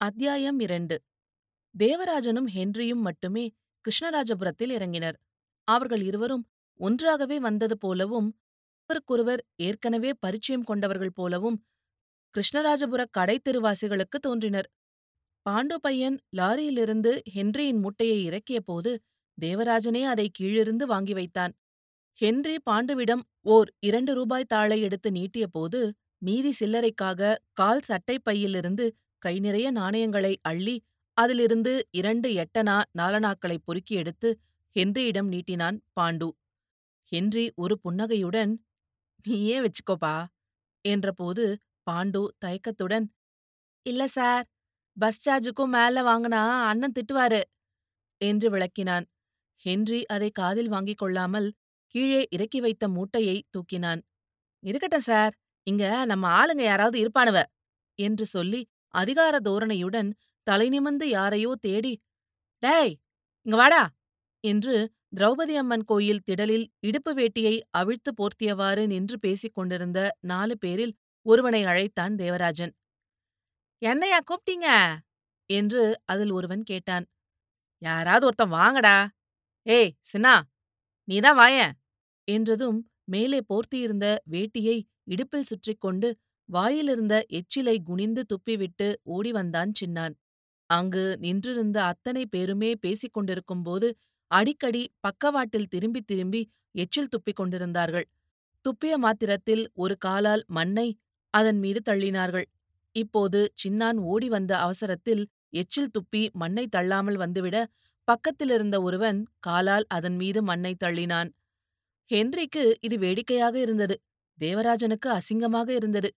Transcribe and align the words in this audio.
அத்தியாயம் 0.00 0.60
இரண்டு. 0.60 0.96
தேவராஜனும் 1.74 2.46
ஹென்ரியும் 2.54 3.02
மட்டுமே 3.02 3.42
கிருஷ்ணராஜபுரத்தில் 3.84 4.72
இறங்கினர். 4.76 5.16
அவர்கள் 5.68 6.02
இருவரும் 6.02 6.44
ஒன்றாகவே 6.80 7.38
வந்தது 7.38 7.76
போலவும் 7.78 8.28
ஒருவருக்கொருவர் 8.90 9.42
ஏற்கனவே 9.56 10.10
பரிச்சயம் 10.20 10.64
கொண்டவர்கள் 10.64 11.12
போலவும் 11.14 11.58
கிருஷ்ணராஜபுர 12.34 13.04
கடைத்தெருவாசிகளுக்கு 13.18 14.18
தோன்றினர். 14.20 14.68
பாண்டு 15.46 15.76
பையன் 15.80 16.18
லாரியிலிருந்து 16.36 17.12
ஹென்ரியின் 17.34 17.80
முட்டையை 17.80 18.18
இறக்கிய 18.24 18.60
போது 18.60 18.92
தேவராஜனே 19.38 20.02
அதை 20.04 20.30
கீழிருந்து 20.30 20.86
வாங்கி 20.86 21.12
வைத்தான். 21.12 21.52
ஹென்றி 22.20 22.56
பாண்டுவிடம் 22.70 23.22
ஓர் 23.48 23.68
இரண்டு 23.80 24.14
ரூபாய் 24.14 24.44
தாளை 24.44 24.80
எடுத்து 24.80 25.10
நீட்டிய 25.10 25.46
போது 25.46 25.80
மீதி 26.22 26.52
சில்லறைக்காக 26.60 27.36
கால் 27.52 27.82
சட்டைப் 27.82 28.24
பையிலிருந்து 28.24 28.86
கை 29.22 29.34
நிறைய 29.40 29.68
நாணயங்களை 29.70 30.32
அள்ளி 30.42 30.76
அதிலிருந்து 31.16 31.72
இரண்டு 31.90 32.28
எட்டனா 32.42 32.76
நாலனாக்களை 32.98 33.56
பொறுக்கி 33.64 33.94
எடுத்து 33.94 34.28
ஹென்ரியிடம் 34.76 35.28
நீட்டினான் 35.32 35.78
பாண்டு. 36.00 36.28
ஹென்றி 37.12 37.44
ஒரு 37.54 37.74
புன்னகையுடன் 37.78 38.52
நீயே 39.26 39.56
வச்சுக்கோப்பா 39.60 40.16
என்றபோது 40.84 41.44
பாண்டு 41.86 42.22
தயக்கத்துடன் 42.44 43.06
இல்ல 43.86 44.02
சார் 44.08 44.44
பஸ் 44.96 45.20
சார்ஜுக்கும் 45.24 45.74
மேல 45.76 46.02
வாங்கினா 46.02 46.42
அண்ணன் 46.70 46.96
திட்டுவாரு 46.98 47.40
என்று 48.20 48.48
விளக்கினான். 48.50 49.06
ஹென்றி 49.64 50.00
அதை 50.06 50.30
காதில் 50.30 50.68
வாங்கிக் 50.68 51.00
கொள்ளாமல் 51.02 51.48
கீழே 51.94 52.22
இறக்கி 52.30 52.60
வைத்த 52.60 52.84
மூட்டையை 52.88 53.36
தூக்கினான். 53.54 54.00
இருக்கட்டும் 54.62 55.06
சார் 55.10 55.34
இங்க 55.66 55.84
நம்ம 56.04 56.24
ஆளுங்க 56.40 56.62
யாராவது 56.62 56.98
இருப்பானுவ 57.04 57.38
என்று 57.98 58.24
சொல்லி 58.26 58.60
அதிகார 58.94 59.34
தோரணையுடன் 59.40 60.10
தலைநிமிந்து 60.46 61.06
யாரையோ 61.08 61.50
தேடி 61.60 61.92
டேய் 62.62 62.92
இங்க 63.46 63.56
வாடா! 63.56 63.82
என்று 64.44 64.74
திரௌபதி 65.14 65.54
அம்மன் 65.56 65.84
கோயில் 65.84 66.24
திடலில் 66.28 66.66
இடுப்பு 66.80 67.12
வேட்டியை 67.14 67.54
அவிழ்த்து 67.72 68.10
போர்த்தியவாறு 68.14 68.82
நின்று 68.86 69.16
பேசிக் 69.18 69.56
கொண்டிருந்த 69.56 70.00
நாலு 70.22 70.54
பேரில் 70.58 70.94
ஒருவனை 71.26 71.62
அழைத்தான் 71.64 72.14
தேவராஜன். 72.16 72.72
என்னையா 73.82 74.18
கூப்பிட்டீங்க 74.22 74.68
என்று 75.50 75.82
அதில் 76.04 76.32
ஒருவன் 76.32 76.62
கேட்டான். 76.62 77.06
யாராவது 77.82 78.24
ஒருத்தன் 78.26 78.54
வாங்கடா! 78.56 78.96
ஏய் 79.66 79.92
சின்னா 80.10 80.34
நீதான் 81.08 81.38
வாயேன்! 81.38 81.74
என்றதும் 82.28 82.78
மேலே 83.06 83.40
போர்த்தியிருந்த 83.50 84.06
வேட்டியை 84.32 84.76
இடுப்பில் 85.06 85.48
சுற்றிக் 85.50 85.82
கொண்டு 85.82 86.08
வாயிலிருந்த 86.50 87.14
எச்சிலை 87.30 87.76
குனிந்து 87.82 88.22
துப்பிவிட்டு 88.32 88.88
ஓடி 89.02 89.30
வந்தான் 89.32 89.72
சின்னான். 89.80 90.14
அங்கு 90.70 91.04
நின்றிருந்த 91.20 91.78
அத்தனை 91.82 92.26
பேருமே 92.26 92.70
பேசிக் 92.74 93.12
கொண்டிருக்கும்போது 93.12 93.88
அடிக்கடி 94.30 94.82
பக்கவாட்டில் 95.00 95.68
திரும்பி 95.68 96.00
திரும்பி 96.00 96.40
எச்சில் 96.74 97.08
துப்பிக் 97.08 97.36
கொண்டிருந்தார்கள். 97.36 98.06
துப்பிய 98.64 98.94
மாத்திரத்தில் 98.96 99.70
ஒரு 99.74 99.94
காலால் 99.98 100.44
மண்ணை 100.48 100.88
அதன் 101.34 101.58
மீது 101.58 101.80
தள்ளினார்கள். 101.92 102.46
இப்போது 102.96 103.40
சின்னான் 103.62 103.98
ஓடி 104.12 104.28
வந்த 104.28 104.52
அவசரத்தில் 104.58 105.22
எச்சில் 105.52 105.92
துப்பி 105.98 106.22
மண்ணை 106.32 106.64
தள்ளாமல் 106.66 107.18
வந்துவிட 107.18 107.56
பக்கத்திலிருந்த 108.08 108.76
ஒருவன் 108.82 109.18
காலால் 109.38 109.86
அதன் 109.88 110.16
மீது 110.16 110.42
மண்ணை 110.42 110.72
தள்ளினான். 110.84 111.28
ஹென்றிக்கு 112.10 112.74
இது 112.80 112.96
வேடிக்கையாக 112.98 113.60
இருந்தது. 113.60 113.96
தேவராஜனுக்கு 114.38 115.08
அசிங்கமாக 115.18 115.68
இருந்தது. 115.68 116.10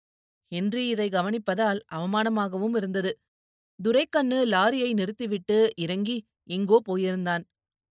ஹென்றி 0.53 0.89
இதை 0.89 1.09
கவனிப்பதால் 1.09 1.81
அவமானமாகவும் 1.95 2.77
இருந்தது. 2.77 3.13
துரைக்கண்ணு 3.81 4.39
லாரியை 4.47 4.91
நிறுத்திவிட்டு 4.93 5.59
இறங்கி 5.77 6.17
எங்கோ 6.49 6.79
போயிருந்தான். 6.89 7.45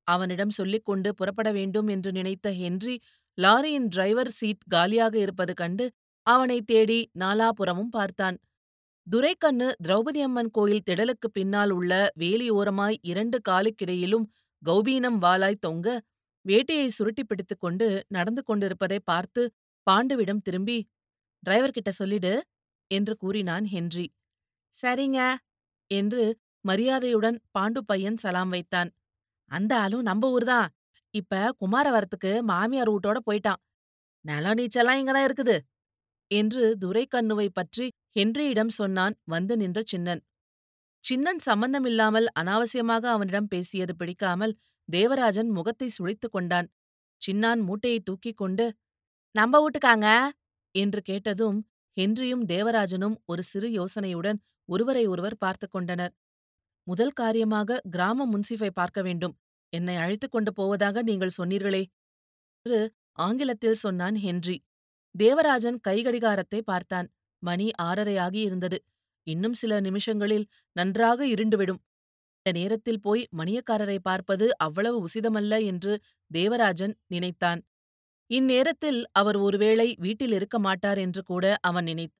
அவனிடம் 0.08 0.50
சொல்லிக்கொண்டு 0.50 1.10
புறப்பட 1.16 1.50
வேண்டும் 1.52 1.88
என்று 1.88 2.12
நினைத்த 2.12 2.48
ஹென்றி 2.54 2.96
லாரியின் 3.38 3.88
டிரைவர் 3.88 4.32
சீட் 4.32 4.64
காலியாக 4.70 5.16
இருப்பது 5.20 5.54
கண்டு 5.54 5.86
அவனை 6.28 6.58
தேடி 6.62 7.00
நாலாபுறமும் 7.20 7.92
பார்த்தான். 7.92 8.38
துரைக்கண்ணு 9.08 9.68
திரௌபதி 9.88 10.22
அம்மன் 10.22 10.52
கோயில் 10.52 10.86
திடலுக்குப் 10.90 11.34
பின்னால் 11.34 11.72
உள்ள 11.72 11.94
வேலியோரமாய் 12.20 12.98
இரண்டு 13.02 13.38
காலுக்கிடையிலும் 13.50 14.26
கௌபீனம் 14.64 15.20
வாளாய் 15.22 15.56
தொங்க 15.60 15.88
வேட்டையை 16.46 16.88
சுருட்டி 16.88 17.24
பிடித்துக்கொண்டு 17.24 17.88
நடந்து 18.08 18.42
கொண்டிருப்பதை 18.44 19.00
பார்த்து 19.04 19.42
பாண்டுவிடம் 19.88 20.42
திரும்பி 20.42 20.78
டிரைவர் 21.44 21.72
கிட்ட 21.72 21.92
சொல்லிடு 21.92 22.34
என்று 22.92 23.14
கூறினான் 23.18 23.66
ஹென்றி. 23.66 24.06
சரிங்க 24.74 25.20
என்று 25.92 26.24
மரியாதையுடன் 26.66 27.38
பாண்டு 27.58 27.82
பையன் 27.86 28.18
சலாம் 28.18 28.50
வைத்தான். 28.50 28.90
அந்த 29.52 29.72
ஆளும் 29.80 30.08
நம்ப 30.10 30.26
ஊர்தான் 30.32 30.70
இப்ப 31.14 31.42
குமாரவரத்துக்கு 31.62 32.32
மாமியார் 32.44 32.92
வீட்டோட 32.92 33.20
போயிட்டான். 33.28 33.62
நில 34.26 34.54
நீச்சலாம் 34.54 35.00
இங்கதான் 35.02 35.28
இருக்குது 35.28 35.56
என்று 36.32 36.64
துரைக்கண்ணுவை 36.82 37.48
பற்றி 37.52 37.86
ஹென்ரியிடம் 38.16 38.74
சொன்னான் 38.80 39.16
வந்து 39.26 39.54
நின்ற 39.58 39.80
சின்னன். 39.86 40.22
சின்னன் 41.04 41.40
சம்பந்தமில்லாமல் 41.40 42.28
அனாவசியமாக 42.40 43.06
அவனிடம் 43.10 43.48
பேசியது 43.48 43.94
பிடிக்காமல் 43.96 44.54
தேவராஜன் 44.90 45.50
முகத்தை 45.50 45.88
சுழித்துக் 45.98 46.34
கொண்டான். 46.34 46.68
சின்னான் 47.22 47.62
மூட்டையை 47.62 48.00
தூக்கிக் 48.02 48.40
கொண்டு 48.42 48.66
நம்ப 49.36 49.56
வீட்டுக்காங்க? 49.64 50.08
என்று 50.76 51.02
கேட்டதும் 51.02 51.58
ஹென்ரியும் 52.00 52.44
தேவராஜனும் 52.48 53.16
ஒரு 53.26 53.44
சிறு 53.44 53.70
யோசனையுடன் 53.70 54.38
ஒருவரை 54.66 55.08
ஒருவர் 55.08 55.38
பார்த்து 55.38 55.70
கொண்டனர். 55.70 56.14
முதல் 56.84 57.12
காரியமாக 57.12 57.82
கிராம 57.90 58.28
முன்சிஃபை 58.28 58.70
பார்க்க 58.70 59.02
வேண்டும். 59.02 59.38
என்னை 59.70 59.96
அழைத்துக் 59.96 60.32
கொண்டு 60.32 60.54
போவதாக 60.54 61.02
நீங்கள் 61.02 61.38
சொன்னீர்களே. 61.38 61.84
என்று 62.66 62.94
ஆங்கிலத்தில் 63.12 63.74
சொன்னான் 63.74 64.16
ஹென்றி. 64.16 64.58
தேவராஜன் 65.16 65.80
கைகடிகாரத்தை 65.88 66.62
பார்த்தான். 66.62 67.08
மணி 67.44 67.72
ஆறரை 67.72 68.16
ஆகியிருந்தது 68.16 68.78
இன்னும் 69.24 69.54
சில 69.54 69.80
நிமிஷங்களில் 69.80 70.48
நன்றாக 70.72 71.28
இருண்டுவிடும். 71.28 71.82
இந்த 72.38 72.60
நேரத்தில் 72.60 73.02
போய் 73.02 73.28
மணியக்காரரை 73.38 73.98
பார்ப்பது 74.02 74.58
அவ்வளவு 74.58 75.08
உசிதமல்ல 75.08 75.66
என்று 75.66 75.94
தேவராஜன் 76.32 76.96
நினைத்தான். 77.08 77.62
இந்நேரத்தில் 78.30 79.00
அவர் 79.14 79.38
ஒருவேளை 79.40 79.88
வீட்டில் 80.00 80.34
இருக்க 80.34 80.58
மாட்டார் 80.60 81.00
என்று 81.00 81.22
கூட 81.24 81.46
அவன் 81.62 81.84
நினைத்தான் 81.84 82.18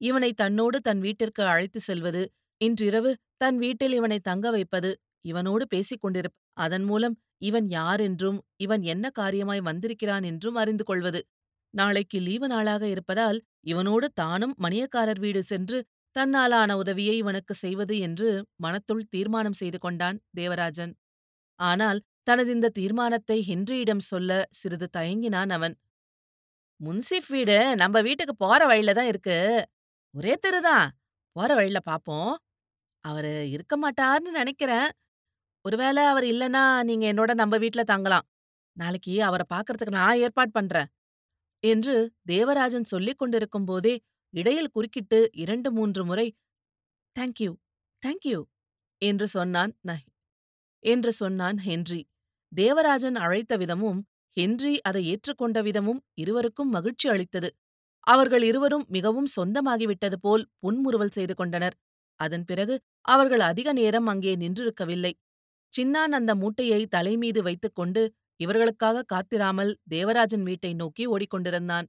இவனை 0.00 0.30
தன்னோடு 0.34 0.78
தன் 0.80 1.00
வீட்டிற்கு 1.00 1.42
அழைத்து 1.44 1.80
செல்வது 1.80 2.22
இன்றிரவு 2.60 3.10
தன் 3.36 3.58
வீட்டில் 3.58 3.94
இவனை 3.94 4.18
தங்க 4.20 4.46
வைப்பது 4.50 4.90
இவனோடு 5.24 5.64
பேசிக் 5.68 6.02
கொண்டிருப்ப 6.02 6.36
அதன் 6.64 6.84
மூலம் 6.84 7.14
இவன் 7.40 7.66
யார் 7.70 8.00
என்றும் 8.00 8.38
இவன் 8.56 8.82
என்ன 8.84 9.06
காரியமாய் 9.18 9.62
வந்திருக்கிறான் 9.62 10.24
என்றும் 10.24 10.56
அறிந்து 10.56 10.84
கொள்வது. 10.84 11.20
நாளைக்கு 11.74 12.18
லீவு 12.20 12.46
நாளாக 12.48 12.82
இருப்பதால் 12.88 13.38
இவனோடு 13.64 14.06
தானும் 14.14 14.54
மணியக்காரர் 14.64 15.20
வீடு 15.20 15.42
சென்று 15.44 15.78
தன்னாலான 16.16 16.70
உதவியை 16.76 17.14
இவனுக்கு 17.16 17.54
செய்வது 17.56 17.96
என்று 18.00 18.28
மனத்துள் 18.64 19.04
தீர்மானம் 19.10 19.58
செய்து 19.60 19.78
கொண்டான் 19.78 20.18
தேவராஜன். 20.32 20.92
ஆனால் 21.58 22.00
தனது 22.26 22.50
இந்த 22.50 22.68
தீர்மானத்தை 22.68 23.36
ஹென்ரியிடம் 23.48 24.04
சொல்ல 24.04 24.30
சிறிது 24.50 24.88
தயங்கினான் 24.96 25.50
அவன். 25.50 25.74
முன்சிப் 26.80 27.28
வீடு 27.28 27.56
நம்ம 27.76 28.00
வீட்டுக்கு 28.00 28.34
போற 28.36 28.60
வழியில 28.66 28.92
தான் 28.92 29.06
இருக்கு. 29.06 29.36
ஒரே 30.14 30.34
தெருதான் 30.46 30.86
போற 31.36 31.50
வழியில 31.54 31.78
பாப்போம். 31.90 32.32
அவரு 33.04 33.32
இருக்க 33.50 33.74
மாட்டார்னு 33.76 34.30
நினைக்கிறேன். 34.32 34.88
ஒருவேளை 35.64 36.02
அவர் 36.04 36.24
இல்லனா 36.24 36.64
நீங்க 36.82 37.04
என்னோட 37.12 37.34
நம்ம 37.34 37.56
வீட்ல 37.56 37.84
தங்கலாம். 37.84 38.26
நாளைக்கு 38.76 39.22
அவரை 39.22 39.46
பார்க்கறதுக்கு 39.54 39.98
நான் 39.98 40.18
ஏற்பாடு 40.18 40.50
பண்றேன். 40.50 40.90
என்று 41.64 41.96
தேவராஜன் 42.26 42.84
சொல்லிக் 42.84 43.18
கொண்டிருக்கும் 43.18 43.64
போதே 43.64 43.94
இடையில் 44.34 44.70
குறுக்கிட்டு 44.70 45.20
இரண்டு 45.34 45.68
மூன்று 45.72 46.02
முறை 46.04 46.26
தேங்க்யூ 47.16 47.52
தேங்க்யூ 48.02 48.40
என்று 49.02 49.26
சொன்னான் 49.28 49.72
நஹ் 49.88 50.04
என்று 50.84 51.12
சொன்னான் 51.12 51.58
ஹென்றி 51.58 52.02
தேவராஜன் 52.56 53.16
அழைத்த 53.16 53.52
விதமும் 53.56 54.00
ஹென்றி 54.36 54.72
அதை 54.80 55.02
ஏற்றுக்கொண்ட 55.12 55.58
விதமும் 55.62 56.00
இருவருக்கும் 56.14 56.70
மகிழ்ச்சி 56.70 57.06
அளித்தது. 57.08 57.48
அவர்கள் 58.06 58.42
இருவரும் 58.42 58.84
மிகவும் 58.88 59.28
சொந்தமாகிவிட்டது 59.36 60.16
போல் 60.20 60.44
புன்முறுவல் 60.60 61.14
செய்து 61.14 61.34
கொண்டனர். 61.34 61.76
அதன் 62.20 62.44
பிறகு 62.44 62.74
அவர்கள் 63.08 63.42
அதிக 63.42 63.68
நேரம் 63.72 64.06
அங்கே 64.06 64.32
நின்றிருக்கவில்லை. 64.36 65.12
சின்னான் 65.72 66.12
அந்த 66.12 66.32
மூட்டையை 66.34 66.82
தலைமீது 66.86 67.40
வைத்துக்கொண்டு 67.42 68.02
இவர்களுக்காக 68.40 69.04
காத்திராமல் 69.12 69.72
தேவராஜன் 69.88 70.42
வீட்டை 70.42 70.72
நோக்கி 70.74 71.04
ஓடிக்கொண்டிருந்தான். 71.06 71.86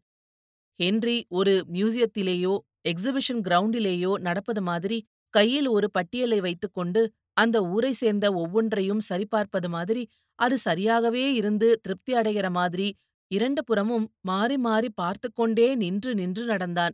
ஹென்றி 0.79 1.17
ஒரு 1.29 1.53
மியூசியத்திலேயோ 1.73 2.53
எக்ஸிபிஷன் 2.85 3.41
கிரவுண்டிலேயோ 3.47 4.11
நடப்பது 4.19 4.61
மாதிரி 4.61 4.97
கையில் 5.33 5.67
ஒரு 5.67 5.87
பட்டியலை 5.91 6.39
வைத்துக்கொண்டு 6.39 7.01
அந்த 7.33 7.57
ஊரை 7.65 7.91
சேர்ந்த 7.93 8.25
ஒவ்வொன்றையும் 8.33 9.01
சரிபார்ப்பது 9.09 9.69
மாதிரி 9.69 10.03
அது 10.39 10.56
சரியாகவே 10.66 11.25
இருந்து 11.34 11.68
திருப்தி 11.81 12.12
அடைகிற 12.16 12.48
மாதிரி 12.51 12.88
இரண்டு 13.31 13.62
புறமும் 13.63 14.06
மாறி 14.22 14.57
மாறி 14.57 14.89
பார்த்து 14.94 15.28
கொண்டே 15.31 15.68
நின்று 15.75 16.12
நின்று 16.16 16.44
நடந்தான். 16.45 16.94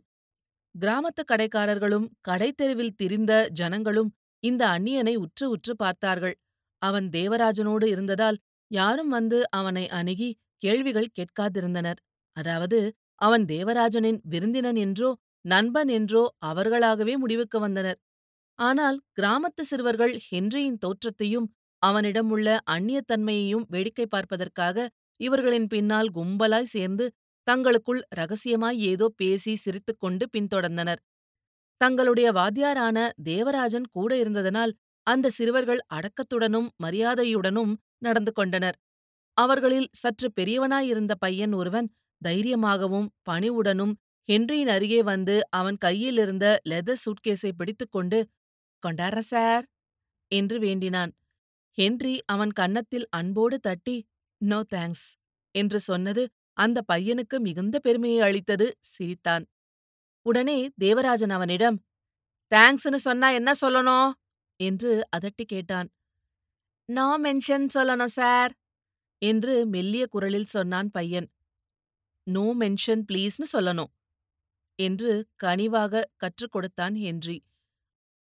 கிராமத்து 0.74 1.22
கடைக்காரர்களும் 1.24 2.06
கடைத்தெருவில் 2.28 2.96
திரிந்த 2.96 3.32
ஜனங்களும் 3.52 4.10
இந்த 4.42 4.62
அந்நியனை 4.68 5.14
உற்று 5.16 5.46
உற்று 5.50 5.72
பார்த்தார்கள். 5.76 6.36
அவன் 6.82 7.06
தேவராஜனோடு 7.10 7.86
இருந்ததால் 7.86 8.38
யாரும் 8.70 9.08
வந்து 9.08 9.38
அவனை 9.50 9.84
அணுகி 9.90 10.30
கேள்விகள் 10.62 11.14
கேட்காதிருந்தனர். 11.18 12.00
அதாவது 12.36 12.78
அவன் 13.20 13.44
தேவராஜனின் 13.46 14.18
விருந்தினன் 14.24 14.78
என்றோ 14.84 15.10
நண்பன் 15.44 15.90
என்றோ 15.90 16.22
அவர்களாகவே 16.42 17.14
முடிவுக்கு 17.16 17.58
வந்தனர். 17.58 17.98
ஆனால் 18.58 18.98
கிராமத்து 19.14 19.62
சிறுவர்கள் 19.62 20.14
ஹென்ரியின் 20.28 20.78
தோற்றத்தையும் 20.78 21.46
அவனிடம் 21.84 22.30
உள்ள 22.30 22.48
அந்நியத்தன்மையையும் 22.74 23.66
வேடிக்கை 23.68 24.06
பார்ப்பதற்காக 24.08 24.86
இவர்களின் 25.20 25.68
பின்னால் 25.68 26.10
கும்பலாய் 26.14 26.72
சேர்ந்து 26.74 27.04
தங்களுக்குள் 27.46 28.00
ரகசியமாய் 28.14 28.78
ஏதோ 28.82 29.06
பேசி 29.16 29.52
சிரித்துக்கொண்டு 29.56 30.24
பின்தொடர்ந்தனர். 30.34 31.00
தங்களுடைய 31.80 32.28
வாத்தியாரான 32.32 32.98
தேவராஜன் 33.24 33.88
கூட 33.90 34.10
இருந்ததனால் 34.16 34.72
அந்த 35.06 35.30
சிறுவர்கள் 35.30 35.82
அடக்கத்துடனும் 35.94 36.68
மரியாதையுடனும் 36.84 37.72
நடந்து 37.98 38.32
கொண்டனர். 38.32 38.76
அவர்களில் 39.36 39.88
சற்று 39.92 40.28
பெரியவனாயிருந்த 40.32 41.12
பையன் 41.18 41.54
ஒருவன் 41.54 41.88
தைரியமாகவும் 42.22 43.08
பணிவுடனும் 43.30 43.94
ஹென்ரியின் 44.28 44.72
அருகே 44.76 45.00
வந்து 45.02 45.36
அவன் 45.50 45.78
கையிலிருந்த 45.78 46.46
லெதர் 46.70 47.02
சூட்கேஸை 47.04 47.50
பிடித்துக்கொண்டு 47.52 48.18
கொண்டார 48.82 49.18
சார் 49.32 49.64
என்று 50.32 50.56
வேண்டினான். 50.58 51.12
ஹென்றி 51.78 52.14
அவன் 52.26 52.50
கன்னத்தில் 52.50 53.06
அன்போடு 53.10 53.56
தட்டி 53.60 53.96
நோ 54.40 54.58
தேங்க்ஸ் 54.74 55.06
என்று 55.54 55.80
சொன்னது 55.80 56.22
அந்த 56.52 56.78
பையனுக்கு 56.92 57.36
மிகுந்த 57.38 57.76
பெருமையை 57.78 58.20
அளித்தது 58.20 58.66
சிரித்தான் 58.80 59.44
உடனே 60.26 60.58
தேவராஜன் 60.78 61.30
அவனிடம் 61.30 61.78
தேங்க்ஸ்னு 62.52 62.98
சொன்னா 62.98 63.28
என்ன 63.30 63.50
சொல்லணும்? 63.60 64.10
என்று 64.60 64.90
அதட்டி 65.16 65.44
கேட்டான். 65.44 65.88
நோ 66.88 67.06
மென்ஷன் 67.22 67.66
சொல்லணும் 67.74 68.14
சார் 68.18 68.52
என்று 69.22 69.54
மெல்லிய 69.66 70.06
குரலில் 70.06 70.44
சொன்னான் 70.46 70.90
பையன். 70.90 71.28
நோ 72.26 72.44
மென்ஷன் 72.60 73.02
ப்ளீஸ்னு 73.08 73.46
சொல்லணும் 73.52 73.90
என்று 74.78 75.12
கனிவாக 75.44 76.04
கற்றுக் 76.16 76.52
கொடுத்தான் 76.52 76.94
ஹென்றி. 76.96 77.36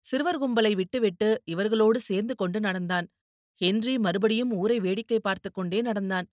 சிறுவர் 0.05 0.39
கும்பலை 0.39 0.73
விட்டுவிட்டு 0.75 1.29
இவர்களோடு 1.45 1.99
சேர்ந்து 2.01 2.35
கொண்டு 2.35 2.61
நடந்தான். 2.61 3.09
ஹென்றி 3.61 3.99
மறுபடியும் 3.99 4.53
ஊரை 4.53 4.81
வேடிக்கை 4.81 5.19
பார்த்துக் 5.21 5.55
கொண்டே 5.55 5.81
நடந்தான். 5.81 6.27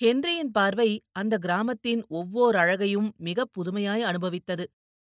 ஹென்ரியின் 0.00 0.52
பார்வை 0.52 0.88
அந்த 1.12 1.34
கிராமத்தின் 1.38 2.02
ஒவ்வோர் 2.10 2.56
அழகையும் 2.56 3.08
மிக 3.18 3.46
புதுமையாய் 3.52 4.02
அனுபவித்தது. 4.02 4.64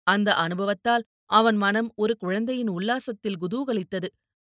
அந்த 0.07 0.29
அனுபவத்தால் 0.35 1.03
அவன் 1.29 1.55
மனம் 1.55 1.89
ஒரு 1.95 2.17
குழந்தையின் 2.17 2.69
உல்லாசத்தில் 2.69 3.39
குதூகலித்தது. 3.41 4.09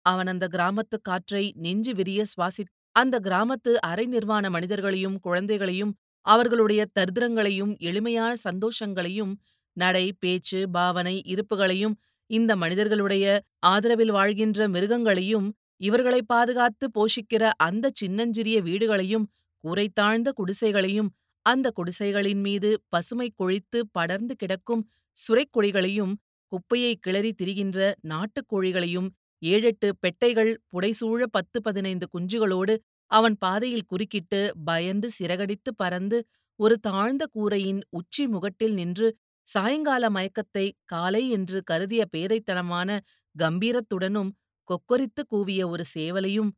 அவன் 0.06 0.28
அந்த 0.28 0.46
கிராமத்து 0.48 0.98
காற்றை 1.02 1.44
நெஞ்சு 1.56 1.94
விரிய 1.96 2.22
சுவாசி 2.26 2.64
அந்த 2.96 3.16
கிராமத்து 3.20 3.72
அரை 3.82 4.06
நிர்வாண 4.06 4.50
மனிதர்களையும் 4.50 5.20
குழந்தைகளையும் 5.20 5.94
அவர்களுடைய 6.26 6.82
தரித்திரங்களையும் 7.00 7.74
எளிமையான 7.80 8.32
சந்தோஷங்களையும் 8.44 9.34
நடை 9.78 10.06
பேச்சு 10.20 10.70
பாவனை 10.70 11.16
இருப்புகளையும் 11.26 11.96
இந்த 12.30 12.56
மனிதர்களுடைய 12.56 13.26
ஆதரவில் 13.66 14.12
வாழ்கின்ற 14.12 14.68
மிருகங்களையும் 14.68 15.48
இவர்களை 15.82 16.22
பாதுகாத்து 16.24 16.86
போஷிக்கிற 16.96 17.44
அந்த 17.60 17.92
சின்னஞ்சிறிய 17.96 18.58
வீடுகளையும் 18.62 19.26
கூரை 19.64 19.86
தாழ்ந்த 19.94 20.30
குடிசைகளையும் 20.38 21.10
அந்த 21.46 21.68
குடிசைகளின் 21.70 22.42
மீது 22.42 22.70
பசுமை 22.90 23.28
கொழித்து 23.36 23.80
படர்ந்து 23.92 24.34
கிடக்கும் 24.36 24.84
சுரைக்குழிகளையும் 25.18 26.14
குப்பையை 26.52 26.94
கிளறி 27.00 27.32
திரிகின்ற 27.32 27.80
நாட்டுக்கோழிகளையும் 28.08 29.10
ஏழெட்டு 29.42 29.88
பெட்டைகள் 30.00 30.52
புடைசூழ 30.72 31.22
பத்து 31.32 31.58
பதினைந்து 31.62 32.06
குஞ்சுகளோடு 32.14 32.74
அவன் 33.12 33.36
பாதையில் 33.38 33.88
குறுக்கிட்டு 33.88 34.42
பயந்து 34.66 35.08
சிறகடித்து 35.10 35.72
பறந்து 35.76 36.18
ஒரு 36.60 36.76
தாழ்ந்த 36.80 37.24
கூரையின் 37.34 37.82
உச்சி 37.90 38.24
முகட்டில் 38.28 38.74
நின்று 38.74 39.08
சாயங்கால 39.48 40.06
மயக்கத்தை 40.10 40.66
காலை 40.86 41.24
என்று 41.30 41.60
கருதிய 41.72 42.02
பேதைத்தனமான 42.14 42.90
கம்பீரத்துடனும் 43.36 44.32
கொக்கொரித்து 44.72 45.22
கூவிய 45.32 45.62
ஒரு 45.70 45.84
சேவலையும் 45.94 46.52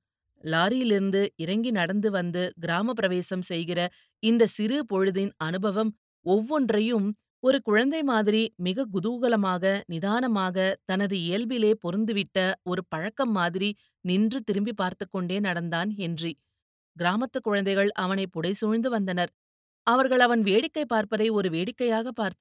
லாரியிலிருந்து 0.43 1.21
இறங்கி 1.35 1.71
நடந்து 1.71 2.11
வந்து 2.11 2.43
கிராம 2.59 2.93
பிரவேசம் 2.93 3.41
செய்கிற 3.41 3.79
இந்த 4.19 4.47
சிறு 4.47 4.77
பொழுதின் 4.93 5.31
அனுபவம் 5.37 5.91
ஒவ்வொன்றையும் 6.25 7.07
ஒரு 7.39 7.57
குழந்தை 7.61 8.03
மாதிரி 8.03 8.41
மிக 8.57 8.85
குதூகலமாக 8.93 9.63
நிதானமாக 9.85 10.75
தனது 10.85 11.15
இயல்பிலே 11.17 11.71
பொருந்துவிட்ட 11.83 12.37
ஒரு 12.63 12.81
பழக்கம் 12.89 13.31
மாதிரி 13.31 13.69
நின்று 14.05 14.39
திரும்பி 14.43 14.73
பார்த்து 14.73 15.05
கொண்டே 15.09 15.39
நடந்தான் 15.39 15.89
ஹென்றி. 15.91 16.31
கிராமத்து 16.97 17.39
குழந்தைகள் 17.41 17.91
அவனை 17.95 18.25
புடைசூழ்ந்து 18.27 18.89
வந்தனர். 18.89 19.31
அவர்கள் 19.87 20.19
அவன் 20.19 20.41
வேடிக்கை 20.41 20.85
பார்ப்பதை 20.85 21.27
ஒரு 21.29 21.49
வேடிக்கையாக 21.49 22.07
பார்த்த 22.11 22.39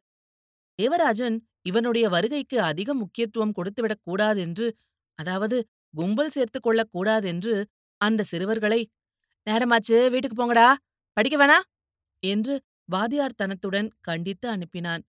தேவராஜன் 0.78 1.37
இவனுடைய 1.62 2.06
வருகைக்கு 2.08 2.56
அதிக 2.61 2.94
முக்கியத்துவம் 2.94 3.55
கொடுத்துவிடக் 3.58 4.05
கூடாதென்று 4.05 4.66
அதாவது 5.20 5.56
கும்பல் 5.94 6.31
சேர்த்துக் 6.31 6.62
கொள்ளக் 6.62 6.93
கூடாதென்று 6.93 7.55
அந்த 8.00 8.22
சிறுவர்களை 8.22 8.81
நேரமாச்சு 9.46 9.96
வீட்டுக்கு 10.11 10.37
போங்கடா 10.40 10.69
படிக்க 11.17 11.37
வேணா? 11.40 11.58
என்று 12.22 12.55
வாதியார்த்தனத்துடன் 12.88 13.88
கண்டித்து 14.00 14.46
அனுப்பினான். 14.50 15.02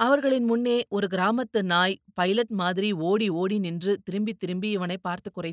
அவர்களின் 0.00 0.44
முன்னே 0.44 0.76
ஒரு 0.88 1.06
கிராமத்து 1.06 1.60
நாய் 1.64 1.96
பைலட் 2.14 2.52
மாதிரி 2.54 2.90
ஓடி 3.02 3.28
ஓடி 3.34 3.56
நின்று 3.58 3.92
திரும்பி 4.04 4.32
திரும்பி 4.34 4.68
இவனை 4.70 4.98
பார்த்து 4.98 5.30
குறை 5.30 5.52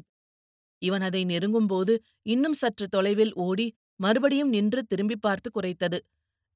இவன் 0.81 1.01
அதை 1.01 1.21
நெருங்கும்போது 1.25 1.93
இன்னும் 2.25 2.53
சற்று 2.53 2.85
தொலைவில் 2.87 3.33
ஓடி 3.39 3.67
மறுபடியும் 3.99 4.49
நின்று 4.49 4.81
திரும்பி 4.83 5.17
பார்த்து 5.17 5.49
குறைத்தது. 5.51 5.99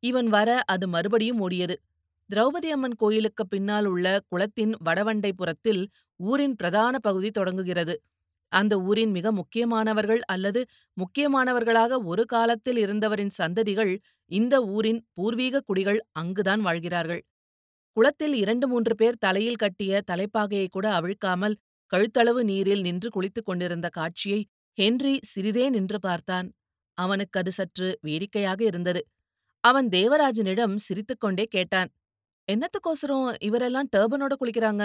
இவன் 0.03 0.27
வர 0.27 0.49
அது 0.65 0.85
மறுபடியும் 0.87 1.39
ஓடியது. 1.39 1.75
திரௌபதி 2.29 2.69
அம்மன் 2.71 2.95
கோயிலுக்கு 2.95 3.43
பின்னால் 3.47 3.85
உள்ள 3.85 4.07
குளத்தின் 4.29 4.73
வடவண்டை 4.85 5.31
புறத்தில் 5.31 5.81
ஊரின் 6.19 6.55
பிரதான 6.55 6.95
பகுதி 6.99 7.29
தொடங்குகிறது. 7.31 7.95
அந்த 8.51 8.73
ஊரின் 8.81 9.11
மிக 9.11 9.31
முக்கியமானவர்கள் 9.31 10.21
அல்லது 10.25 10.61
முக்கியமானவர்களாக 10.97 11.99
ஒரு 12.03 12.23
காலத்தில் 12.25 12.79
இருந்தவரின் 12.85 13.33
சந்ததிகள் 13.37 13.93
இந்த 14.31 14.55
ஊரின் 14.67 15.01
பூர்வீக 15.13 15.61
குடிகள் 15.61 15.99
அங்குதான் 16.11 16.61
வாழ்கிறார்கள். 16.61 17.21
குளத்தில் 17.97 18.35
இரண்டு 18.35 18.65
மூன்று 18.67 18.93
பேர் 18.95 19.19
தலையில் 19.19 19.55
கட்டிய 19.55 20.01
தலைப்பாகையை 20.11 20.67
கூட 20.69 20.87
அவிழ்க்காமல் 20.99 21.55
கழுத்தளவு 21.91 22.41
நீரில் 22.43 22.81
நின்று 22.81 23.09
குளித்துக் 23.09 23.45
கொண்டிருந்த 23.45 23.87
காட்சியை 23.89 24.41
ஹென்றி 24.77 25.15
சிறிதே 25.23 25.65
நின்று 25.69 25.99
பார்த்தான். 25.99 26.47
அவனுக்கு 26.97 27.39
அது 27.39 27.51
சற்று 27.51 27.87
வேடிக்கையாக 28.01 28.59
இருந்தது. 28.63 29.01
அவன் 29.63 29.87
தேவராஜனிடம் 29.89 30.75
சிரித்துக்கொண்டே 30.79 31.45
கேட்டான் 31.49 31.89
என்னத்துக்கோசரம் 32.49 33.27
இவரெல்லாம் 33.43 33.89
டர்பனோட 33.95 34.33
குளிக்கிறாங்க? 34.39 34.83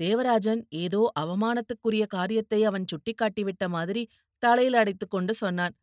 தேவராஜன் 0.00 0.62
ஏதோ 0.76 1.12
அவமானத்துக்குரிய 1.20 2.06
காரியத்தை 2.06 2.64
அவன் 2.64 2.84
சுட்டிக்காட்டிவிட்ட 2.92 3.68
மாதிரி 3.68 4.02
தலையில 4.42 4.78
அடைத்துக் 4.78 5.10
கொண்டு 5.10 5.34
சொன்னான். 5.34 5.74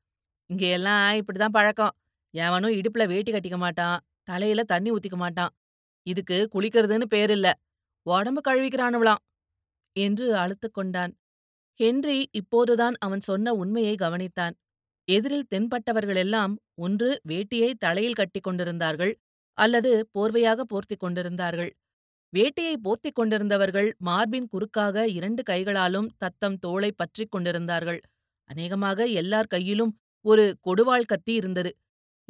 இங்க 0.49 0.65
எல்லாம் 0.67 1.21
இப்படிதான் 1.21 1.51
பழக்கம். 1.51 1.95
எவனும் 2.33 2.71
இடுப்புல 2.71 3.07
வேட்டி 3.07 3.31
கட்டிக்க 3.31 3.57
மாட்டான். 3.57 3.97
தலையில 4.23 4.63
தண்ணி 4.63 4.91
ஊத்திக்க 4.91 5.17
மாட்டான். 5.17 5.53
இதுக்கு 6.07 6.49
குளிக்கிறதுன்னு 6.55 7.05
பேர் 7.05 7.29
இல்ல 7.29 7.47
உடம்பு 8.05 8.41
கழுவிக்கிறானுவளாம் 8.47 9.23
என்று 9.95 10.35
அழுத்துக் 10.35 10.73
கொண்டான். 10.73 11.13
ஹென்றி 11.79 12.29
இப்போதுதான் 12.31 12.95
அவன் 12.99 13.21
சொன்ன 13.21 13.53
உண்மையை 13.53 13.95
கவனித்தான். 13.95 14.55
எதிரில் 15.07 15.49
தென்பட்டவர்களெல்லாம் 15.55 16.53
ஒன்று 16.75 17.21
வேட்டியை 17.29 17.73
தலையில் 17.79 18.13
கட்டிக் 18.13 18.43
கொண்டிருந்தார்கள். 18.43 19.13
அல்லது 19.57 19.91
போர்வையாக 20.11 20.61
போர்த்திக் 20.63 21.03
கொண்டிருந்தார்கள். 21.03 21.71
வேட்டியை 22.33 22.75
போர்த்திக் 22.85 23.17
கொண்டிருந்தவர்கள் 23.19 23.89
மார்பின் 23.97 24.47
குறுக்காக 24.47 25.05
இரண்டு 25.07 25.43
கைகளாலும் 25.43 26.09
தத்தம் 26.17 26.57
தோளை 26.65 26.91
பற்றிக் 26.91 27.31
கொண்டிருந்தார்கள். 27.31 27.99
அநேகமாக 28.49 29.05
எல்லார் 29.05 29.47
கையிலும் 29.47 29.93
ஒரு 30.25 30.45
கொடுவாள் 30.67 31.05
கத்தி 31.05 31.33
இருந்தது. 31.33 31.71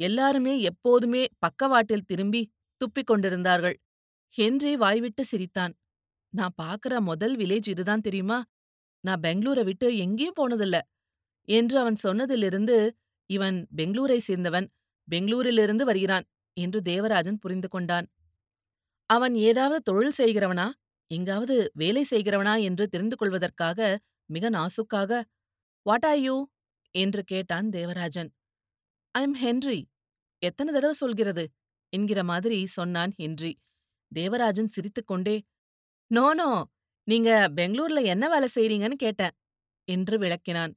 எல்லாருமே 0.00 0.60
எப்போதுமே 0.60 1.22
பக்கவாட்டில் 1.38 2.06
திரும்பி 2.06 2.42
துப்பிக் 2.80 3.06
கொண்டிருந்தார்கள். 3.06 3.76
ஹென்றி 4.34 4.76
வாய்விட்டு 4.76 5.24
சிரித்தான். 5.24 5.74
நான் 6.32 6.54
பார்க்கற 6.62 6.94
முதல் 7.00 7.36
வில்லேஜ் 7.36 7.68
இதுதான் 7.68 8.00
தெரியுமா? 8.00 8.38
நான் 9.04 9.20
பெங்களூரை 9.20 9.64
விட்டு 9.64 9.96
எங்கேயும் 9.96 10.38
போனதில்ல 10.40 10.76
என்று 11.48 11.76
அவன் 11.78 11.98
சொன்னதிலிருந்து 12.02 12.76
இவன் 13.30 13.58
பெங்களூரை 13.76 14.18
சேர்ந்தவன். 14.28 14.66
பெங்களூரிலிருந்து 15.08 15.84
வருகிறான். 15.84 16.26
என்று 16.56 16.82
தேவராஜன் 16.82 17.38
புரிந்து 17.38 17.68
கொண்டான். 17.68 18.06
அவன் 19.10 19.34
ஏதாவது 19.34 19.82
தொழில் 19.82 20.18
செய்கிறவனா? 20.18 20.66
எங்காவது 21.10 21.72
வேலை 21.74 22.04
செய்கிறவனா? 22.10 22.54
என்று 22.62 22.88
தெரிந்து 22.88 23.16
கொள்வதற்காக 23.16 23.78
மிக 24.30 24.50
நாசுக்காக 24.50 25.22
வாட் 25.86 26.04
ஆர் 26.04 26.18
யூ 26.18 26.36
என்று 26.94 27.22
கேட்டான் 27.24 27.68
தேவராஜன். 27.70 28.30
ஐ 29.14 29.22
எம் 29.22 29.34
ஹென்றி 29.34 29.78
எத்தனை 30.42 30.70
தடவை 30.72 30.92
சொல்கிறது? 30.92 31.44
என்கிற 31.92 32.20
மாதிரி 32.24 32.66
சொன்னான் 32.66 33.12
ஹென்றி. 33.16 33.52
தேவராஜன் 34.12 34.68
சிரித்துக்கொண்டே 34.68 35.36
நோ 36.10 36.26
நோ 36.34 36.48
நீங்க 37.08 37.30
பெங்களூர்ல 37.56 38.00
என்ன 38.04 38.24
வேலை 38.28 38.48
செய்றீங்கன்னு 38.54 38.98
கேட்டேன் 38.98 39.34
என்று 39.88 40.16
விளக்கினான். 40.18 40.72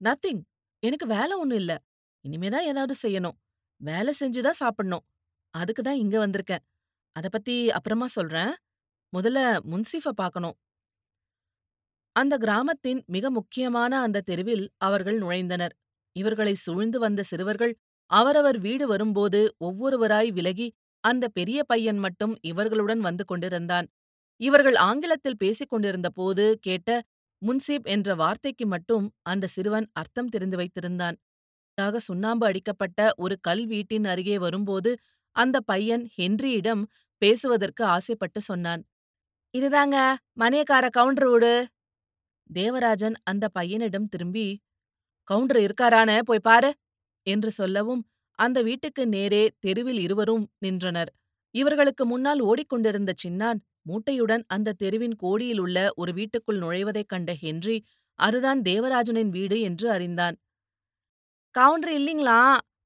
நத்திங் 0.00 0.42
எனக்கு 0.82 1.06
வேலை 1.06 1.34
ஒண்ணும் 1.36 1.58
இல்ல. 1.58 1.72
இனிமே 2.24 2.48
தான் 2.48 2.64
ஏதாவது 2.64 2.94
செய்யணும். 3.02 3.36
வேலை 3.82 4.12
செஞ்சு 4.20 4.40
தான் 4.40 4.60
சாப்பிடணும். 4.60 5.04
அதுக்கு 5.54 5.82
தான் 5.82 5.96
இங்க 5.96 6.16
வந்திருக்கேன். 6.26 6.64
அத 7.16 7.26
பத்தி 7.28 7.56
அப்புறமா 7.70 8.06
சொல்றேன். 8.08 8.52
முதல்ல 9.12 9.40
முன்சீஃப 9.70 10.12
பார்க்கணும். 10.14 10.56
அந்த 12.16 12.34
கிராமத்தின் 12.38 13.00
மிக 13.06 13.30
முக்கியமான 13.30 14.00
அந்த 14.00 14.20
தெருவில் 14.20 14.64
அவர்கள் 14.78 15.18
நுழைந்தனர். 15.18 15.74
இவர்களை 16.16 16.54
சூழ்ந்து 16.56 16.98
வந்த 16.98 17.20
சிறுவர்கள் 17.22 17.72
அவரவர் 18.10 18.58
வீடு 18.58 18.86
வரும்போது 18.86 19.40
ஒவ்வொருவராய் 19.64 20.30
விலகி 20.32 20.68
அந்த 21.04 21.24
பெரிய 21.28 21.60
பையன் 21.64 21.98
மட்டும் 21.98 22.34
இவர்களுடன் 22.42 23.00
வந்து 23.00 23.24
கொண்டிருந்தான். 23.24 23.86
இவர்கள் 24.40 24.76
ஆங்கிலத்தில் 24.82 25.36
பேசிக் 25.36 25.68
கொண்டிருந்த 25.68 26.08
போது 26.10 26.44
கேட்ட 26.60 26.90
முன்சீப் 27.42 27.86
என்ற 27.86 28.14
வார்த்தைக்கு 28.14 28.66
மட்டும் 28.66 29.06
அந்த 29.22 29.46
சிறுவன் 29.46 29.86
அர்த்தம் 29.92 30.28
தெரிந்து 30.28 30.56
வைத்திருந்தான். 30.56 31.16
தாக 31.78 31.98
சுண்ணாம்பு 31.98 32.44
அடிக்கப்பட்ட 32.46 33.00
ஒரு 33.16 33.34
கல் 33.40 33.64
வீட்டின் 33.66 34.04
அருகே 34.04 34.36
வரும்போது 34.38 34.90
அந்த 35.36 35.56
பையன் 35.60 36.04
ஹென்ரியிடம் 36.18 36.82
பேசுவதற்கு 37.22 37.82
ஆசைப்பட்டு 37.84 38.40
சொன்னான். 38.40 38.82
இதுதாங்க 39.54 39.96
மணியக்கார 40.40 40.84
கவுண்டர் 40.90 41.28
வீடு. 41.28 41.52
தேவராஜன் 42.50 43.16
அந்த 43.22 43.44
பையனிடம் 43.58 44.08
திரும்பி 44.08 44.46
கவுண்டர் 45.28 45.60
இருக்காரான 45.60 46.10
போய் 46.22 46.46
பாரு 46.48 46.70
என்று 47.26 47.50
சொல்லவும் 47.50 48.02
அந்த 48.38 48.58
வீட்டுக்கு 48.62 49.02
நேரே 49.08 49.42
தெருவில் 49.60 50.00
இருவரும் 50.00 50.44
நின்றனர். 50.58 51.10
இவர்களுக்கு 51.54 52.04
முன்னால் 52.06 52.40
ஓடிக்கொண்டிருந்த 52.40 53.12
சின்னான் 53.24 53.58
மூட்டையுடன் 53.88 54.44
அந்த 54.46 54.74
தெருவின் 54.82 55.16
கோடியில் 55.16 55.60
உள்ள 55.60 55.78
ஒரு 55.94 56.12
வீட்டுக்குள் 56.12 56.58
நுழைவதைக் 56.58 57.10
கண்ட 57.14 57.30
ஹென்றி 57.34 57.76
அதுதான் 58.18 58.60
தேவராஜனின் 58.62 59.28
வீடு 59.28 59.56
என்று 59.60 59.86
அறிந்தான். 59.90 60.36
கவுண்டர் 61.54 61.92
இல்லைங்களா? 61.92 62.38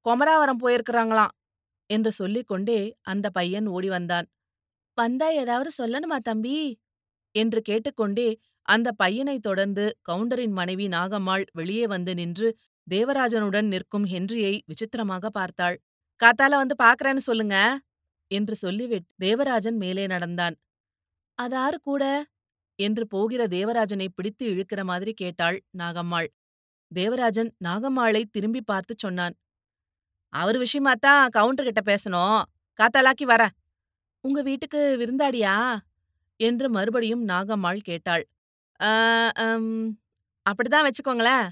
கொமராவரம் 0.07 0.61
போயிருக்கிறாங்களாம் 0.63 1.35
என்று 1.91 2.13
சொல்லிக் 2.13 2.47
கொண்டே 2.47 2.81
அந்த 3.03 3.27
பையன் 3.31 3.67
ஓடி 3.67 3.89
வந்தான். 3.89 4.27
வந்தா 4.99 5.29
ஏதாவது 5.33 5.71
சொல்லணுமா 5.79 6.19
தம்பி? 6.23 6.57
என்று 7.35 7.61
கேட்டுக்கொண்டே 7.63 8.29
அந்த 8.69 8.89
பையனைத் 8.93 9.43
தொடர்ந்து 9.43 9.85
கவுண்டரின் 10.09 10.53
மனைவி 10.53 10.87
நாகம்மாள் 10.89 11.45
வெளியே 11.53 11.87
வந்து 11.87 12.15
நின்று 12.15 12.49
தேவராஜனுடன் 12.87 13.69
நிற்கும் 13.69 14.07
ஹென்ரியை 14.07 14.55
விசித்திரமாக 14.67 15.31
பார்த்தாள். 15.31 15.77
காத்தால 16.21 16.57
வந்து 16.57 16.75
பாக்குறேன்னு 16.83 17.23
சொல்லுங்க 17.29 17.57
என்று 18.31 18.55
சொல்லிவிட்டு 18.57 19.13
தேவராஜன் 19.19 19.77
மேலே 19.77 20.07
நடந்தான். 20.07 20.57
அதாரு 21.39 21.79
கூட? 21.83 22.05
என்று 22.79 23.05
போகிற 23.07 23.43
தேவராஜனை 23.49 24.09
பிடித்து 24.15 24.45
இழுக்கிற 24.47 24.81
மாதிரி 24.85 25.13
கேட்டாள் 25.13 25.59
நாகம்மாள். 25.79 26.29
தேவராஜன் 26.95 27.55
நாகம்மாளை 27.65 28.25
திரும்பி 28.31 28.63
பார்த்து 28.63 28.95
சொன்னான். 28.99 29.35
அவர் 30.29 30.57
விஷயமாத்தான் 30.57 31.29
கவுண்டர் 31.29 31.73
கிட்ட 31.73 31.95
பேசணும். 31.95 32.43
காத்தாலாக்கி 32.83 33.23
வர. 33.23 33.51
உங்க 34.21 34.43
வீட்டுக்கு 34.43 34.97
விருந்தாடியா 35.01 35.79
என்று 36.37 36.71
மறுபடியும் 36.71 37.29
நாகம்மாள் 37.29 37.79
கேட்டாள். 37.79 38.29
"ஆ, 38.83 39.29
அம், 39.29 40.01
அப்படிதான் 40.51 40.91
வச்சுக்கோங்களேன். 40.91 41.49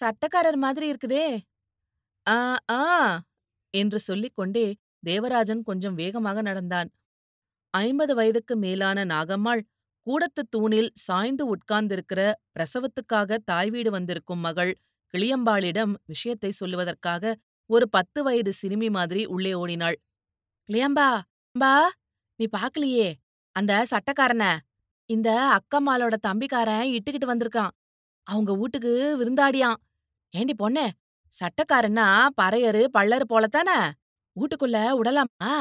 சட்டக்காரர் 0.00 0.56
மாதிரி 0.56 0.92
இருக்குதே. 0.92 1.40
ஆ 2.28 2.56
ஆ 2.70 3.20
என்று 3.70 3.98
சொல்லிக்கொண்டே 4.00 4.76
தேவராஜன் 5.00 5.62
கொஞ்சம் 5.62 5.94
வேகமாக 5.94 6.42
நடந்தான். 6.42 6.90
ஐம்பது 7.70 8.14
வயதுக்கு 8.14 8.56
மேலான 8.56 9.04
நாகம்மாள் 9.04 9.60
கூடத்துத் 10.08 10.50
தூணில் 10.50 10.90
சாய்ந்து 10.94 11.44
உட்கார்ந்திருக்கிற 11.54 12.20
பிரசவத்துக்காக 12.54 13.38
தாய் 13.44 13.70
வீடு 13.70 13.90
வந்திருக்கும் 13.90 14.38
மகள் 14.38 14.72
கிளியம்பாளிடம் 15.14 15.94
விஷயத்தை 16.06 16.52
சொல்லுவதற்காக 16.60 17.34
ஒரு 17.70 17.88
பத்து 17.88 18.22
வயது 18.22 18.52
சிறுமி 18.52 18.90
மாதிரி 18.90 19.26
உள்ளே 19.26 19.52
ஓடினாள். 19.54 19.96
கிளியம்பா 20.68 21.08
பா 21.56 21.72
நீ 22.40 22.46
பாக்கலையே? 22.56 23.08
அந்த 23.56 23.86
சட்டக்காரன 23.90 24.44
இந்த 25.06 25.58
அக்கம்மாளோட 25.58 26.14
தம்பிக்காரன் 26.28 26.86
இட்டுக்கிட்டு 26.96 27.28
வந்திருக்கான். 27.28 27.72
அவங்க 28.26 28.52
வீட்டுக்கு 28.54 28.92
விருந்தாடியான் 29.20 29.78
ஏண்டி 30.34 30.54
பொண்ணே 30.62 30.86
சட்டக்காரன்னா 31.32 32.06
பறையரு 32.42 32.84
பள்ளரு 32.98 33.26
போலத்தானே? 33.32 33.78
வீட்டுக்குள்ள 34.36 34.78
உடலாமா 35.00 35.52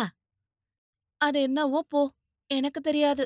அது 1.22 1.42
என்னவோ 1.42 1.80
போ 1.90 2.02
எனக்கு 2.50 2.82
தெரியாது. 2.82 3.24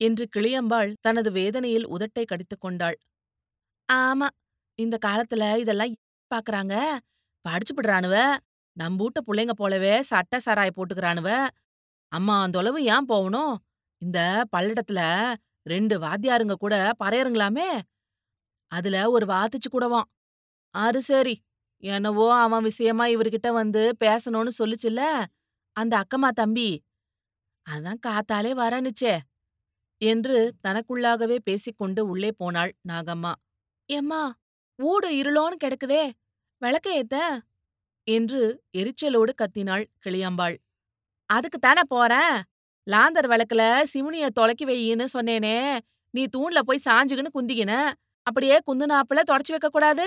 என்று 0.00 0.24
கிளியம்பாள் 0.36 0.90
தனது 1.00 1.32
வேதனையில் 1.32 1.86
உதட்டை 1.86 2.24
கடித்துக் 2.24 2.60
கொண்டாள். 2.60 2.96
ஆமா 3.88 4.28
இந்த 4.78 4.96
காலத்துல 5.06 5.44
இதெல்லாம் 5.58 5.94
பாக்குறாங்க? 6.30 6.74
படிச்சுபிடுறானுவ 7.44 8.16
நம்பூட்ட 8.76 9.18
புள்ளைங்க 9.26 9.54
போலவே 9.54 9.94
சட்ட 10.02 10.40
சாராய 10.46 10.70
போட்டுக்கிறானுவ. 10.76 11.30
அம்மா 12.12 12.46
தொலைவு 12.48 12.80
ஏன் 12.86 13.06
போகணும்? 13.06 13.54
இந்த 14.02 14.18
பல்லடத்துல 14.56 15.00
ரெண்டு 15.66 15.94
வாத்தியாருங்க 16.00 16.54
கூட 16.54 16.74
பறையருங்களாமே 17.04 17.68
அதுல 18.72 18.96
ஒரு 19.10 19.26
வாத்திச்சு 19.26 19.68
கூடவாம். 19.72 20.08
அது 20.74 21.00
சரி 21.02 21.34
என்னவோ 21.82 22.26
அவன் 22.38 22.62
விஷயமா 22.62 23.04
இவர்கிட்ட 23.06 23.48
வந்து 23.52 23.82
பேசணும்னு 24.04 24.52
சொல்லுச்சுல்ல 24.58 25.02
அந்த 25.76 25.94
அக்கம்மா 26.02 26.30
தம்பி. 26.34 26.70
அதான் 27.66 28.00
காத்தாலே 28.06 28.52
வரனுச்சே 28.54 29.14
என்று 30.00 30.36
தனக்குள்ளாகவே 30.66 31.36
பேசிக்கொண்டு 31.44 32.00
உள்ளே 32.08 32.30
போனாள் 32.32 32.72
நாகம்மா. 32.88 33.32
எம்மா 33.88 34.22
ஊடு 34.78 35.08
இருளோன்னு 35.20 35.56
கிடக்குதே 35.64 36.02
விளக்க 36.62 36.88
ஏத்த? 36.92 37.16
என்று 38.06 38.42
எரிச்சலோடு 38.78 39.32
கத்தினாள் 39.40 39.84
கிளியம்பாள். 40.04 40.56
அதுக்கு 41.30 41.58
தானே 41.58 41.82
போறேன் 41.88 42.36
லாந்தர் 42.86 43.28
விளக்குல 43.30 43.62
சிமுனிய 43.92 44.26
தொலைக்கி 44.38 44.64
வையின்னு 44.66 45.06
சொன்னேனே 45.16 45.56
நீ 46.14 46.22
தூண்ல 46.36 46.60
போய் 46.68 46.86
சாஞ்சுகின்னு 46.86 47.36
குந்திக்கின 47.36 47.72
அப்படியே 48.26 48.56
குந்துனாப்புல 48.68 49.22
தொடச்சு 49.30 49.52
வைக்க 49.54 49.68
கூடாது. 49.70 50.06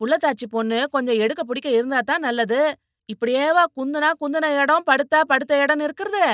புள்ளத்தாச்சி 0.00 0.46
பொண்ணு 0.48 0.78
கொஞ்சம் 0.90 1.20
எடுக்க 1.20 1.42
பிடிக்க 1.44 1.68
இருந்தா 1.70 2.00
தான் 2.02 2.22
நல்லது 2.22 2.60
இப்படியேவா 3.08 3.64
குந்துனா 3.78 4.10
குந்துன 4.22 4.46
இடம் 4.62 4.86
படுத்தா 4.86 5.20
படுத்த 5.24 5.52
இடம் 5.62 5.82
இருக்கிறது? 5.86 6.26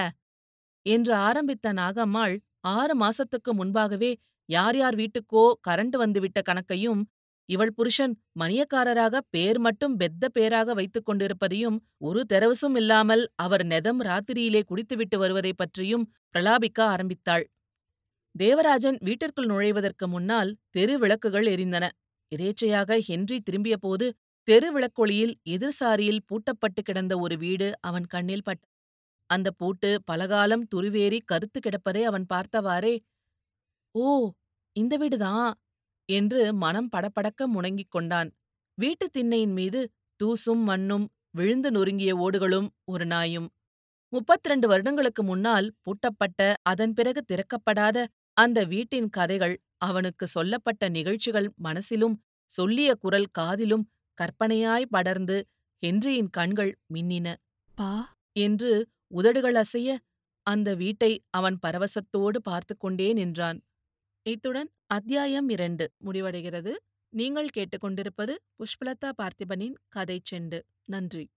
என்று 0.86 1.12
ஆரம்பித்த 1.26 1.72
நாகம்மாள் 1.74 2.34
ஆறு 2.70 2.94
மாசத்துக்கு 2.96 3.50
முன்பாகவே 3.52 4.10
யார் 4.48 4.76
யார் 4.76 4.96
வீட்டுக்கோ 4.96 5.44
கரண்ட் 5.68 5.96
வந்துவிட்ட 5.96 6.40
கணக்கையும் 6.48 7.02
இவள் 7.48 7.72
புருஷன் 7.74 8.14
மணியக்காரராக 8.40 9.16
பேர் 9.30 9.58
மட்டும் 9.58 9.96
பெத்த 9.96 10.28
பேராக 10.28 10.74
வைத்துக் 10.74 11.04
கொண்டிருப்பதையும் 11.04 11.76
ஒரு 11.98 12.20
தெரவசும் 12.32 12.76
இல்லாமல் 12.76 13.22
அவர் 13.36 13.64
நெதம் 13.66 14.00
ராத்திரியிலே 14.02 14.62
குடித்துவிட்டு 14.64 15.18
வருவதைப் 15.18 15.56
பற்றியும் 15.56 16.04
பிரலாபிக்க 16.34 16.80
ஆரம்பித்தாள். 16.86 17.44
தேவராஜன் 18.34 18.98
வீட்டிற்குள் 19.00 19.46
நுழைவதற்கு 19.46 20.06
முன்னால் 20.08 20.50
தெரு 20.70 20.98
விளக்குகள் 20.98 21.46
எரிந்தன. 21.46 21.84
எதேச்சையாக 22.32 22.98
ஹென்றி 23.00 23.40
திரும்பியபோது 23.40 24.06
தெரு 24.48 24.68
விளக்கொளியில் 24.72 25.34
எதிர்சாரியில் 25.50 26.24
பூட்டப்பட்டு 26.28 26.80
கிடந்த 26.82 27.14
ஒரு 27.18 27.36
வீடு 27.38 27.68
அவன் 27.80 28.06
கண்ணில் 28.06 28.44
பட்ட 28.44 28.62
அந்த 29.30 29.48
பூட்டு 29.50 29.90
பலகாலம் 30.04 30.64
துருவேறி 30.74 31.18
கருத்து 31.24 31.60
கிடப்பதை 31.60 32.02
அவன் 32.02 32.26
பார்த்தவாறே 32.34 32.94
ஓ 33.94 34.06
இந்த 34.76 34.94
வீடுதான் 34.96 35.50
என்று 36.08 36.40
மனம் 36.54 36.90
படபடக்க 36.96 37.46
முணங்கிக் 37.54 37.90
கொண்டான். 37.90 38.28
வீட்டுத் 38.78 39.14
திண்ணையின் 39.16 39.52
மீது 39.52 39.80
தூசும் 40.20 40.64
மண்ணும் 40.64 41.06
விழுந்து 41.30 41.70
நொறுங்கிய 41.70 42.12
ஓடுகளும் 42.16 42.68
ஒரு 42.84 43.06
நாயும் 43.06 43.48
முப்பத்திரண்டு 44.12 44.68
வருடங்களுக்கு 44.68 45.22
முன்னால் 45.22 45.68
பூட்டப்பட்ட 45.84 46.40
அதன் 46.62 46.94
பிறகு 46.94 47.22
திறக்கப்படாத 47.28 47.98
அந்த 48.36 48.58
வீட்டின் 48.64 49.10
கதைகள் 49.10 49.54
அவனுக்கு 49.78 50.26
சொல்லப்பட்ட 50.26 50.88
நிகழ்ச்சிகள் 50.88 51.48
மனசிலும் 51.64 52.16
சொல்லிய 52.50 52.90
குரல் 52.94 53.30
காதிலும் 53.32 53.84
கற்பனையாய் 54.18 54.90
படர்ந்து 54.90 55.36
ஹென்ரியின் 55.82 56.30
கண்கள் 56.30 56.72
மின்னின. 56.94 57.26
பா! 57.78 57.90
என்று 58.36 58.72
உதடுகள் 59.10 59.54
அசைய 59.54 59.96
அந்த 60.42 60.74
வீட்டை 60.74 61.24
அவன் 61.30 61.58
பரவசத்தோடு 61.66 62.38
பார்த்துக் 62.42 62.80
கொண்டே 62.80 63.12
நின்றான். 63.12 63.62
இத்துடன் 64.22 64.70
அத்தியாயம் 64.86 65.48
இரண்டு 65.48 65.92
முடிவடைகிறது. 66.04 66.72
நீங்கள் 67.08 67.48
கேட்டுக்கொண்டிருப்பது 67.56 68.34
புஷ்பலதா 68.58 69.12
பார்த்திபனின் 69.22 69.74
கதை 69.88 70.20
செண்டு. 70.30 70.60
நன்றி. 70.84 71.28